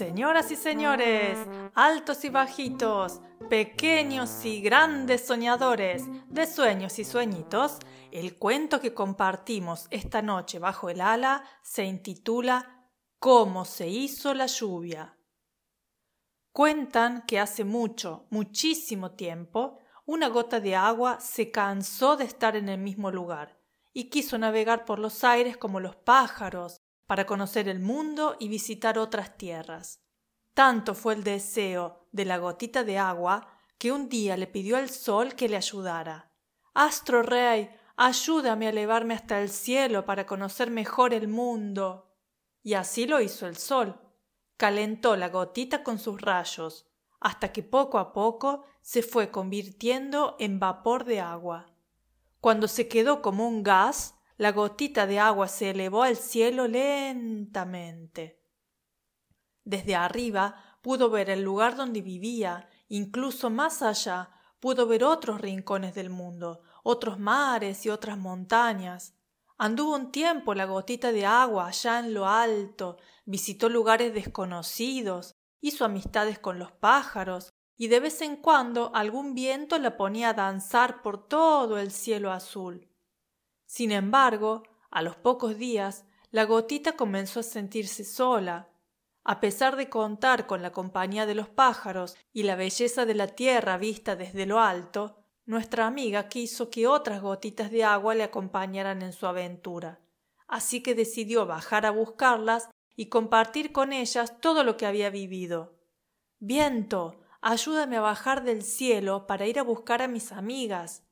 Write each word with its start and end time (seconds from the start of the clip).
Señoras 0.00 0.50
y 0.50 0.56
señores, 0.56 1.38
altos 1.74 2.24
y 2.24 2.30
bajitos, 2.30 3.20
pequeños 3.50 4.46
y 4.46 4.62
grandes 4.62 5.26
soñadores 5.26 6.04
de 6.30 6.46
sueños 6.46 6.98
y 6.98 7.04
sueñitos, 7.04 7.76
el 8.10 8.38
cuento 8.38 8.80
que 8.80 8.94
compartimos 8.94 9.88
esta 9.90 10.22
noche 10.22 10.58
bajo 10.58 10.88
el 10.88 11.02
ala 11.02 11.44
se 11.62 11.84
intitula 11.84 12.88
Cómo 13.18 13.66
se 13.66 13.88
hizo 13.88 14.32
la 14.32 14.46
lluvia. 14.46 15.18
Cuentan 16.50 17.26
que 17.26 17.38
hace 17.38 17.64
mucho, 17.64 18.26
muchísimo 18.30 19.10
tiempo, 19.10 19.80
una 20.06 20.28
gota 20.28 20.60
de 20.60 20.76
agua 20.76 21.20
se 21.20 21.50
cansó 21.50 22.16
de 22.16 22.24
estar 22.24 22.56
en 22.56 22.70
el 22.70 22.78
mismo 22.78 23.10
lugar 23.10 23.60
y 23.92 24.04
quiso 24.04 24.38
navegar 24.38 24.86
por 24.86 24.98
los 24.98 25.24
aires 25.24 25.58
como 25.58 25.78
los 25.78 25.94
pájaros, 25.94 26.80
para 27.10 27.26
conocer 27.26 27.68
el 27.68 27.80
mundo 27.80 28.36
y 28.38 28.46
visitar 28.46 28.96
otras 28.96 29.36
tierras. 29.36 30.00
Tanto 30.54 30.94
fue 30.94 31.14
el 31.14 31.24
deseo 31.24 32.06
de 32.12 32.24
la 32.24 32.38
gotita 32.38 32.84
de 32.84 32.98
agua 32.98 33.48
que 33.78 33.90
un 33.90 34.08
día 34.08 34.36
le 34.36 34.46
pidió 34.46 34.76
al 34.76 34.90
sol 34.90 35.34
que 35.34 35.48
le 35.48 35.56
ayudara. 35.56 36.30
Astro 36.72 37.24
Rey, 37.24 37.68
ayúdame 37.96 38.66
a 38.66 38.70
elevarme 38.70 39.14
hasta 39.14 39.42
el 39.42 39.48
cielo 39.48 40.04
para 40.04 40.24
conocer 40.24 40.70
mejor 40.70 41.12
el 41.12 41.26
mundo. 41.26 42.14
Y 42.62 42.74
así 42.74 43.08
lo 43.08 43.20
hizo 43.20 43.48
el 43.48 43.56
sol. 43.56 44.00
Calentó 44.56 45.16
la 45.16 45.30
gotita 45.30 45.82
con 45.82 45.98
sus 45.98 46.20
rayos, 46.20 46.86
hasta 47.18 47.50
que 47.50 47.64
poco 47.64 47.98
a 47.98 48.12
poco 48.12 48.62
se 48.82 49.02
fue 49.02 49.32
convirtiendo 49.32 50.36
en 50.38 50.60
vapor 50.60 51.04
de 51.04 51.18
agua. 51.18 51.74
Cuando 52.40 52.68
se 52.68 52.86
quedó 52.86 53.20
como 53.20 53.48
un 53.48 53.64
gas, 53.64 54.14
la 54.40 54.52
gotita 54.52 55.06
de 55.06 55.18
agua 55.18 55.48
se 55.48 55.68
elevó 55.68 56.02
al 56.02 56.16
cielo 56.16 56.66
lentamente. 56.66 58.42
Desde 59.64 59.94
arriba 59.94 60.78
pudo 60.80 61.10
ver 61.10 61.28
el 61.28 61.42
lugar 61.42 61.76
donde 61.76 62.00
vivía, 62.00 62.66
incluso 62.88 63.50
más 63.50 63.82
allá 63.82 64.30
pudo 64.58 64.86
ver 64.86 65.04
otros 65.04 65.42
rincones 65.42 65.94
del 65.94 66.08
mundo, 66.08 66.62
otros 66.82 67.18
mares 67.18 67.84
y 67.84 67.90
otras 67.90 68.16
montañas. 68.16 69.14
Anduvo 69.58 69.94
un 69.94 70.10
tiempo 70.10 70.54
la 70.54 70.64
gotita 70.64 71.12
de 71.12 71.26
agua 71.26 71.66
allá 71.66 71.98
en 71.98 72.14
lo 72.14 72.26
alto, 72.26 72.96
visitó 73.26 73.68
lugares 73.68 74.14
desconocidos, 74.14 75.34
hizo 75.60 75.84
amistades 75.84 76.38
con 76.38 76.58
los 76.58 76.72
pájaros, 76.72 77.50
y 77.76 77.88
de 77.88 78.00
vez 78.00 78.22
en 78.22 78.36
cuando 78.36 78.90
algún 78.94 79.34
viento 79.34 79.76
la 79.78 79.98
ponía 79.98 80.30
a 80.30 80.34
danzar 80.34 81.02
por 81.02 81.28
todo 81.28 81.76
el 81.78 81.90
cielo 81.90 82.32
azul. 82.32 82.89
Sin 83.70 83.92
embargo, 83.92 84.64
a 84.90 85.00
los 85.00 85.14
pocos 85.14 85.56
días, 85.56 86.04
la 86.32 86.42
gotita 86.42 86.96
comenzó 86.96 87.38
a 87.38 87.44
sentirse 87.44 88.02
sola. 88.02 88.68
A 89.22 89.38
pesar 89.38 89.76
de 89.76 89.88
contar 89.88 90.48
con 90.48 90.60
la 90.60 90.72
compañía 90.72 91.24
de 91.24 91.36
los 91.36 91.48
pájaros 91.48 92.16
y 92.32 92.42
la 92.42 92.56
belleza 92.56 93.06
de 93.06 93.14
la 93.14 93.28
tierra 93.28 93.78
vista 93.78 94.16
desde 94.16 94.44
lo 94.44 94.58
alto, 94.58 95.22
nuestra 95.46 95.86
amiga 95.86 96.26
quiso 96.26 96.68
que 96.68 96.88
otras 96.88 97.22
gotitas 97.22 97.70
de 97.70 97.84
agua 97.84 98.16
le 98.16 98.24
acompañaran 98.24 99.02
en 99.02 99.12
su 99.12 99.28
aventura. 99.28 100.00
Así 100.48 100.82
que 100.82 100.96
decidió 100.96 101.46
bajar 101.46 101.86
a 101.86 101.92
buscarlas 101.92 102.70
y 102.96 103.06
compartir 103.06 103.70
con 103.70 103.92
ellas 103.92 104.40
todo 104.40 104.64
lo 104.64 104.76
que 104.76 104.86
había 104.86 105.10
vivido. 105.10 105.78
Viento, 106.40 107.20
ayúdame 107.40 107.98
a 107.98 108.00
bajar 108.00 108.42
del 108.42 108.64
cielo 108.64 109.28
para 109.28 109.46
ir 109.46 109.60
a 109.60 109.62
buscar 109.62 110.02
a 110.02 110.08
mis 110.08 110.32
amigas. 110.32 111.04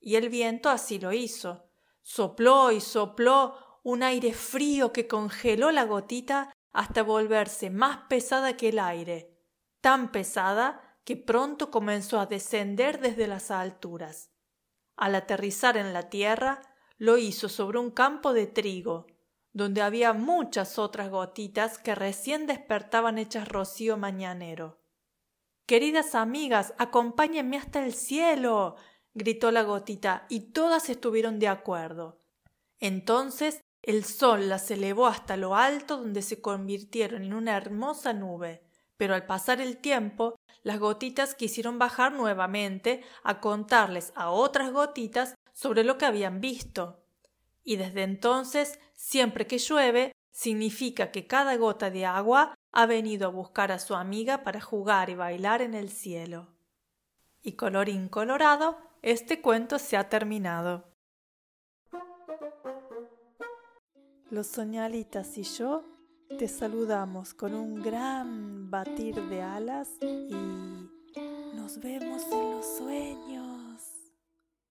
Y 0.00 0.16
el 0.16 0.30
viento 0.30 0.70
así 0.70 0.98
lo 0.98 1.12
hizo. 1.12 1.66
Sopló 2.08 2.70
y 2.70 2.80
sopló 2.80 3.80
un 3.82 4.04
aire 4.04 4.32
frío 4.32 4.92
que 4.92 5.08
congeló 5.08 5.72
la 5.72 5.82
gotita 5.82 6.54
hasta 6.72 7.02
volverse 7.02 7.68
más 7.68 8.06
pesada 8.08 8.56
que 8.56 8.68
el 8.68 8.78
aire, 8.78 9.36
tan 9.80 10.12
pesada 10.12 11.00
que 11.02 11.16
pronto 11.16 11.72
comenzó 11.72 12.20
a 12.20 12.26
descender 12.26 13.00
desde 13.00 13.26
las 13.26 13.50
alturas. 13.50 14.30
Al 14.96 15.16
aterrizar 15.16 15.76
en 15.76 15.92
la 15.92 16.08
tierra, 16.08 16.62
lo 16.96 17.18
hizo 17.18 17.48
sobre 17.48 17.80
un 17.80 17.90
campo 17.90 18.32
de 18.32 18.46
trigo, 18.46 19.08
donde 19.52 19.82
había 19.82 20.12
muchas 20.12 20.78
otras 20.78 21.10
gotitas 21.10 21.76
que 21.76 21.96
recién 21.96 22.46
despertaban 22.46 23.18
hechas 23.18 23.48
rocío 23.48 23.96
mañanero. 23.96 24.80
Queridas 25.66 26.14
amigas, 26.14 26.72
acompáñenme 26.78 27.56
hasta 27.56 27.84
el 27.84 27.92
cielo 27.94 28.76
gritó 29.16 29.50
la 29.50 29.62
gotita, 29.62 30.26
y 30.28 30.52
todas 30.52 30.88
estuvieron 30.90 31.38
de 31.38 31.48
acuerdo. 31.48 32.20
Entonces 32.78 33.60
el 33.82 34.04
sol 34.04 34.48
las 34.48 34.70
elevó 34.70 35.06
hasta 35.06 35.36
lo 35.36 35.56
alto 35.56 35.96
donde 35.96 36.20
se 36.20 36.40
convirtieron 36.40 37.24
en 37.24 37.34
una 37.34 37.56
hermosa 37.56 38.12
nube, 38.12 38.62
pero 38.96 39.14
al 39.14 39.26
pasar 39.26 39.60
el 39.60 39.78
tiempo 39.78 40.36
las 40.62 40.78
gotitas 40.78 41.34
quisieron 41.34 41.78
bajar 41.78 42.12
nuevamente 42.12 43.02
a 43.22 43.40
contarles 43.40 44.12
a 44.16 44.30
otras 44.30 44.72
gotitas 44.72 45.34
sobre 45.52 45.84
lo 45.84 45.96
que 45.96 46.04
habían 46.04 46.40
visto. 46.40 47.02
Y 47.62 47.76
desde 47.76 48.02
entonces, 48.02 48.78
siempre 48.94 49.46
que 49.46 49.58
llueve, 49.58 50.12
significa 50.30 51.10
que 51.10 51.26
cada 51.26 51.56
gota 51.56 51.90
de 51.90 52.04
agua 52.04 52.54
ha 52.72 52.86
venido 52.86 53.28
a 53.28 53.30
buscar 53.30 53.72
a 53.72 53.78
su 53.78 53.94
amiga 53.94 54.42
para 54.42 54.60
jugar 54.60 55.08
y 55.08 55.14
bailar 55.14 55.62
en 55.62 55.74
el 55.74 55.88
cielo. 55.88 56.48
Y 57.40 57.52
colorín 57.52 58.08
colorado, 58.08 58.76
este 59.06 59.40
cuento 59.40 59.78
se 59.78 59.96
ha 59.96 60.08
terminado. 60.08 60.84
Los 64.30 64.48
soñalitas 64.48 65.38
y 65.38 65.44
yo 65.44 65.84
te 66.40 66.48
saludamos 66.48 67.32
con 67.32 67.54
un 67.54 67.80
gran 67.80 68.68
batir 68.68 69.14
de 69.28 69.42
alas 69.42 69.88
y 70.02 70.34
nos 71.54 71.78
vemos 71.78 72.24
en 72.32 72.50
los 72.50 72.66
sueños. 72.78 73.65